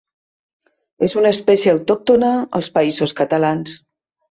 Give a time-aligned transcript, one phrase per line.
[1.07, 3.79] És una espècie autòctona als Països Catalans.